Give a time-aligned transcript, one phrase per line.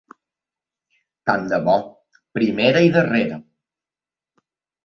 [1.29, 1.75] Tant de bo,
[2.39, 3.41] primera i darrera!